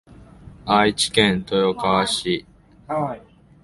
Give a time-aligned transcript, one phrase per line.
[0.65, 2.43] 愛知県豊川市